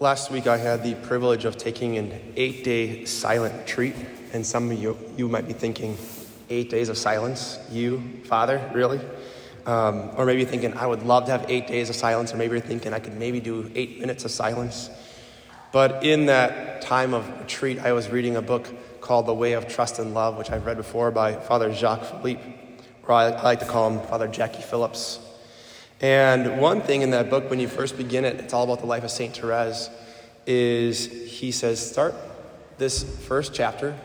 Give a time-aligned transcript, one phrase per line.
[0.00, 3.96] Last week, I had the privilege of taking an eight day silent retreat,
[4.32, 5.98] and some of you, you might be thinking,
[6.50, 7.58] eight days of silence?
[7.68, 9.00] You, Father, really?
[9.66, 12.52] Um, or maybe thinking, I would love to have eight days of silence, or maybe
[12.52, 14.88] you're thinking, I could maybe do eight minutes of silence.
[15.72, 19.66] But in that time of retreat, I was reading a book called The Way of
[19.66, 22.42] Trust and Love, which I've read before by Father Jacques Philippe,
[23.02, 25.27] or I, I like to call him Father Jackie Phillips.
[26.00, 28.86] And one thing in that book, when you first begin it, it's all about the
[28.86, 29.36] life of St.
[29.36, 29.90] Therese,
[30.46, 32.14] is he says, start
[32.78, 33.98] this first chapter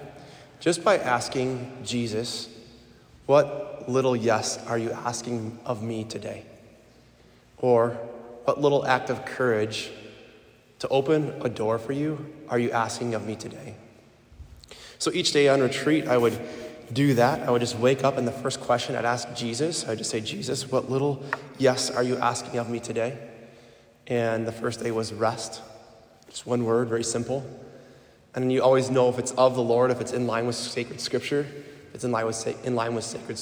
[0.59, 2.49] just by asking Jesus,
[3.25, 6.45] What little yes are you asking of me today?
[7.57, 7.91] Or
[8.45, 9.91] what little act of courage
[10.79, 13.75] to open a door for you are you asking of me today?
[14.99, 16.39] So each day on retreat, I would
[16.91, 19.97] do that, I would just wake up and the first question I'd ask Jesus, I'd
[19.97, 21.23] just say, Jesus, what little
[21.57, 23.17] yes are you asking of me today?
[24.07, 25.61] And the first day was rest.
[26.29, 27.45] Just one word, very simple.
[28.35, 30.99] And you always know if it's of the Lord, if it's in line with sacred
[30.99, 31.41] scripture,
[31.89, 33.39] if it's in line with, in line with sacred,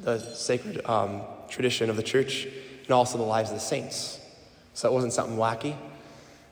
[0.00, 2.46] the sacred um, tradition of the church,
[2.82, 4.18] and also the lives of the saints.
[4.74, 5.76] So it wasn't something wacky.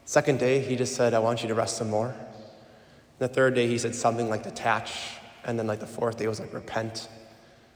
[0.04, 2.08] Second day, he just said, I want you to rest some more.
[2.08, 6.26] And the third day, he said something like detach and then, like, the fourth day
[6.26, 7.08] was like, repent.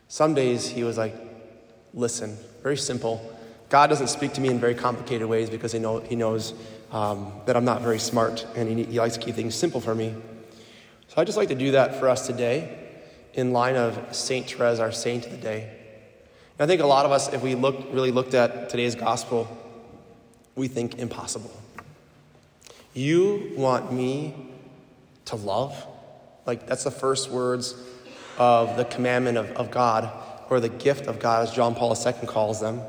[0.08, 1.14] Some days he was like,
[1.94, 2.36] listen.
[2.62, 3.36] Very simple.
[3.69, 6.54] God doesn't speak to me in very complicated ways because he, know, he knows
[6.91, 9.94] um, that I'm not very smart and he, he likes to keep things simple for
[9.94, 10.14] me.
[11.08, 12.78] So I just like to do that for us today
[13.34, 15.62] in line of Saint Therese, our saint of the day.
[16.58, 19.48] And I think a lot of us, if we look, really looked at today's gospel,
[20.54, 21.50] we think impossible.
[22.94, 24.34] You want me
[25.24, 25.86] to love?
[26.46, 27.74] Like, that's the first words
[28.38, 30.10] of the commandment of, of God,
[30.50, 32.80] or the gift of God, as John Paul II calls them.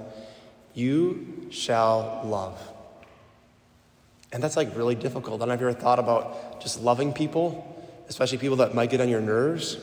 [0.73, 2.59] You shall love.
[4.31, 5.41] And that's like really difficult.
[5.41, 8.89] I don't know if you ever thought about just loving people, especially people that might
[8.89, 9.77] get on your nerves,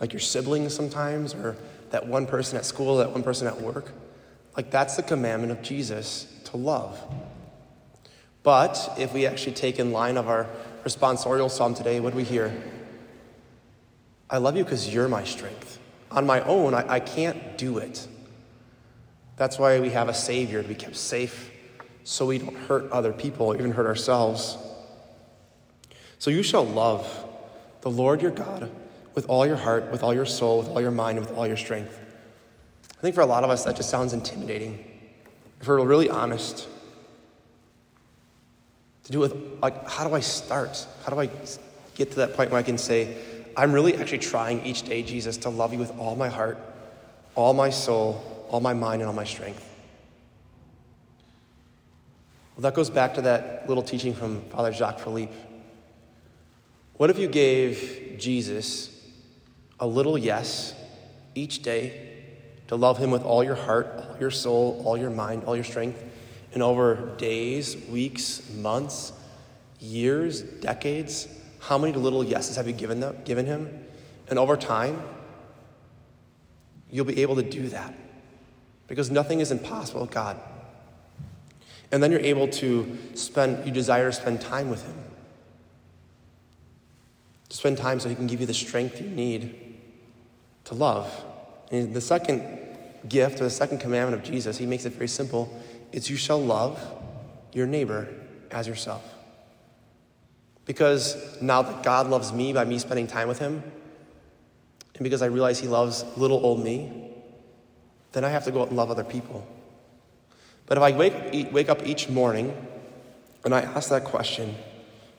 [0.00, 1.56] like your siblings sometimes, or
[1.90, 3.92] that one person at school, that one person at work.
[4.56, 6.98] Like, that's the commandment of Jesus to love.
[8.42, 10.46] But if we actually take in line of our
[10.84, 12.52] responsorial psalm today, what do we hear?
[14.30, 15.78] I love you because you're my strength.
[16.10, 18.06] On my own, I, I can't do it.
[19.36, 21.50] That's why we have a Savior to be kept safe
[22.04, 24.56] so we don't hurt other people, even hurt ourselves.
[26.18, 27.08] So you shall love
[27.80, 28.70] the Lord your God
[29.14, 31.46] with all your heart, with all your soul, with all your mind, and with all
[31.46, 31.98] your strength.
[32.98, 34.84] I think for a lot of us, that just sounds intimidating.
[35.60, 36.68] If we're really honest,
[39.04, 40.86] to do with, like, how do I start?
[41.04, 41.30] How do I
[41.94, 43.16] get to that point where I can say,
[43.60, 46.56] I'm really actually trying each day, Jesus, to love you with all my heart,
[47.34, 49.62] all my soul, all my mind, and all my strength.
[52.56, 55.34] Well, that goes back to that little teaching from Father Jacques Philippe.
[56.94, 58.98] What if you gave Jesus
[59.78, 60.72] a little yes
[61.34, 62.16] each day
[62.68, 65.66] to love him with all your heart, all your soul, all your mind, all your
[65.66, 66.02] strength,
[66.54, 69.12] and over days, weeks, months,
[69.80, 71.28] years, decades,
[71.60, 73.84] how many little yeses have you given, them, given him?
[74.28, 75.02] And over time,
[76.90, 77.94] you'll be able to do that
[78.86, 80.40] because nothing is impossible with God.
[81.92, 84.94] And then you're able to spend, you desire to spend time with Him.
[87.48, 89.76] To spend time so He can give you the strength you need
[90.64, 91.24] to love.
[91.72, 92.42] And the second
[93.08, 95.52] gift, or the second commandment of Jesus, He makes it very simple
[95.92, 96.80] it's you shall love
[97.52, 98.08] your neighbor
[98.52, 99.02] as yourself.
[100.66, 103.62] Because now that God loves me by me spending time with Him,
[104.94, 107.10] and because I realize He loves little old me,
[108.12, 109.46] then I have to go out and love other people.
[110.66, 112.54] But if I wake, wake up each morning
[113.44, 114.54] and I ask that question,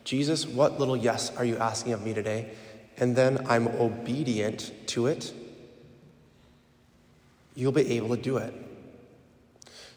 [0.03, 2.52] Jesus, what little yes are you asking of me today?
[2.97, 5.34] And then I'm obedient to it,
[7.56, 8.53] you'll be able to do it.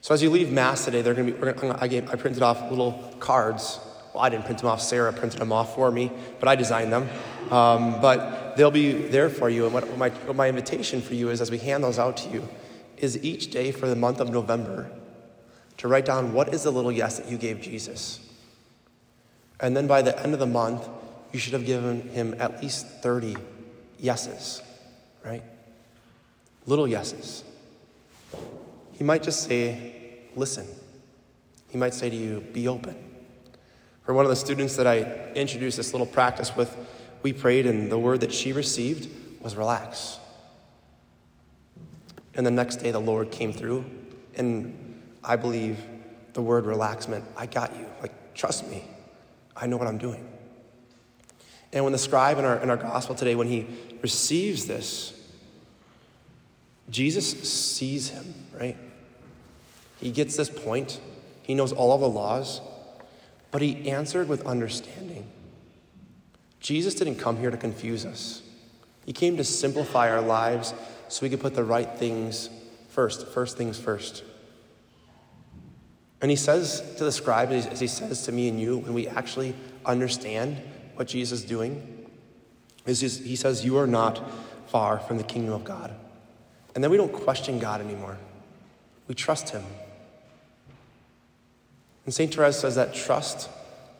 [0.00, 2.70] So as you leave Mass today, they're going to be, I, gave, I printed off
[2.70, 3.78] little cards
[4.14, 6.92] well, I didn't print them off, Sarah printed them off for me, but I designed
[6.92, 7.08] them.
[7.50, 9.64] Um, but they'll be there for you.
[9.64, 12.30] And what my, what my invitation for you is, as we hand those out to
[12.30, 12.48] you,
[12.96, 14.88] is each day for the month of November
[15.78, 18.20] to write down what is the little yes that you gave Jesus.
[19.58, 20.88] And then by the end of the month,
[21.32, 23.36] you should have given him at least 30
[23.98, 24.62] yeses,
[25.24, 25.42] right?
[26.66, 27.42] Little yeses.
[28.92, 30.66] He might just say, listen.
[31.68, 32.94] He might say to you, be open.
[34.04, 36.76] For one of the students that I introduced this little practice with,
[37.22, 39.08] we prayed, and the word that she received
[39.40, 40.18] was relax.
[42.34, 43.84] And the next day, the Lord came through,
[44.36, 45.78] and I believe
[46.34, 47.86] the word relax meant, I got you.
[48.02, 48.84] Like, trust me.
[49.56, 50.28] I know what I'm doing.
[51.72, 53.66] And when the scribe in our, in our gospel today, when he
[54.02, 55.18] receives this,
[56.90, 58.76] Jesus sees him, right?
[60.00, 61.00] He gets this point.
[61.42, 62.60] He knows all of the laws,
[63.54, 65.24] but he answered with understanding.
[66.58, 68.42] Jesus didn't come here to confuse us.
[69.06, 70.74] He came to simplify our lives
[71.06, 72.50] so we could put the right things
[72.88, 74.24] first, first things first.
[76.20, 79.06] And he says to the scribe, as he says to me and you, when we
[79.06, 79.54] actually
[79.86, 80.60] understand
[80.96, 82.08] what Jesus is doing,
[82.86, 84.20] is he says, You are not
[84.66, 85.94] far from the kingdom of God.
[86.74, 88.18] And then we don't question God anymore,
[89.06, 89.62] we trust him.
[92.04, 92.34] And St.
[92.34, 93.48] Therese says that trust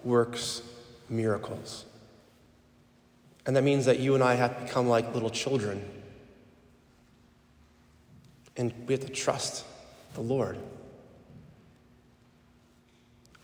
[0.03, 0.62] works
[1.09, 1.85] miracles.
[3.47, 5.85] And that means that you and I have to become like little children.
[8.56, 9.65] And we have to trust
[10.15, 10.59] the Lord.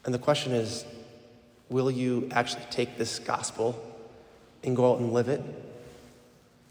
[0.04, 0.84] And the question is
[1.68, 3.80] will you actually take this gospel
[4.64, 5.40] and go out and live it?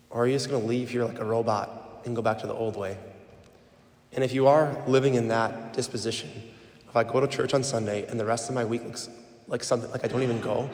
[0.10, 2.48] Or are you just going to leave here like a robot and go back to
[2.48, 2.98] the old way?
[4.12, 6.30] And if you are living in that disposition,
[6.90, 9.10] if I go to church on Sunday and the rest of my week looks
[9.48, 10.70] like something like I don't even go,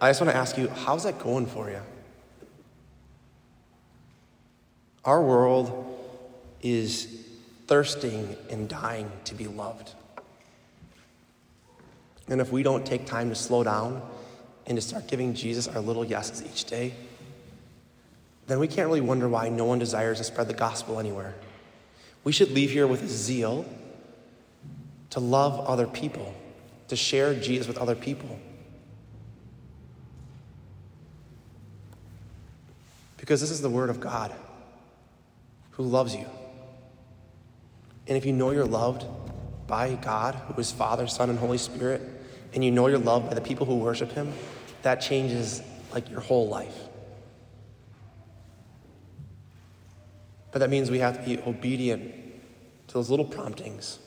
[0.00, 1.80] I just want to ask you, how's that going for you?
[5.04, 5.98] Our world
[6.60, 7.24] is
[7.66, 9.92] thirsting and dying to be loved.
[12.28, 14.02] And if we don't take time to slow down
[14.66, 16.92] and to start giving Jesus our little yeses each day,
[18.46, 21.34] then we can't really wonder why no one desires to spread the gospel anywhere.
[22.24, 23.64] We should leave here with a zeal
[25.10, 26.34] to love other people,
[26.88, 28.38] to share Jesus with other people.
[33.16, 34.32] Because this is the Word of God
[35.72, 36.26] who loves you.
[38.06, 39.04] And if you know you're loved
[39.66, 42.02] by God, who is Father, Son, and Holy Spirit,
[42.54, 44.32] and you know you're loved by the people who worship Him,
[44.82, 45.60] that changes
[45.92, 46.76] like your whole life.
[50.52, 52.14] But that means we have to be obedient
[52.88, 53.98] to those little promptings.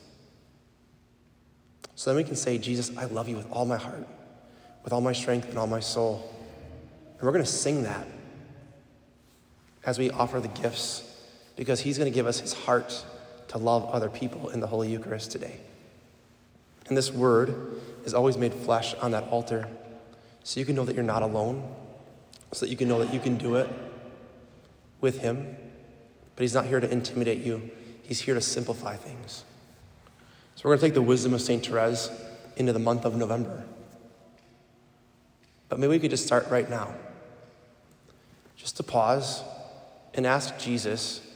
[2.00, 4.08] So then we can say, Jesus, I love you with all my heart,
[4.84, 6.34] with all my strength, and all my soul.
[7.18, 8.06] And we're going to sing that
[9.84, 11.02] as we offer the gifts
[11.56, 13.04] because He's going to give us His heart
[13.48, 15.60] to love other people in the Holy Eucharist today.
[16.86, 19.68] And this word is always made flesh on that altar
[20.42, 21.70] so you can know that you're not alone,
[22.52, 23.68] so that you can know that you can do it
[25.02, 25.54] with Him.
[26.34, 27.70] But He's not here to intimidate you,
[28.02, 29.44] He's here to simplify things.
[30.60, 31.64] So we're going to take the wisdom of St.
[31.64, 32.10] Therese
[32.58, 33.64] into the month of November.
[35.70, 36.92] But maybe we could just start right now.
[38.58, 39.42] Just to pause
[40.12, 41.26] and ask Jesus,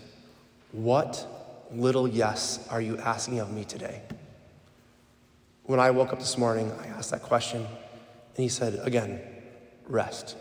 [0.72, 1.26] what
[1.72, 4.02] little yes are you asking of me today?
[5.62, 9.22] When I woke up this morning, I asked that question, and he said, again,
[9.86, 10.36] rest.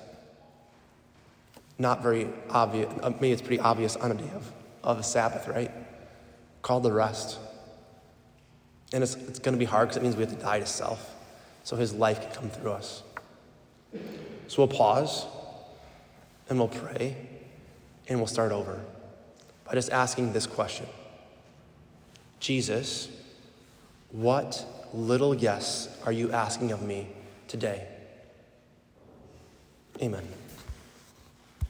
[1.79, 4.51] Not very obvious, uh, maybe it's pretty obvious on a day of,
[4.83, 5.71] of a Sabbath, right?
[6.62, 7.39] Called the rest.
[8.94, 10.66] And it's, it's going to be hard because it means we have to die to
[10.66, 11.13] self
[11.63, 13.04] so his life can come through us.
[14.48, 15.25] So we'll pause
[16.50, 17.18] and we'll pray
[18.07, 18.80] and we'll start over
[19.66, 20.86] by just asking this question
[22.40, 23.10] Jesus,
[24.12, 27.07] what little yes are you asking of me
[27.48, 27.88] today?
[30.01, 30.27] Amen.